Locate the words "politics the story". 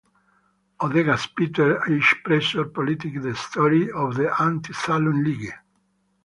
2.65-3.91